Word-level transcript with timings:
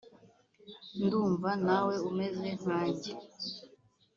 ndumva 1.03 1.49
nawe 1.65 1.95
umeze 2.09 2.47
nkange 2.59 3.11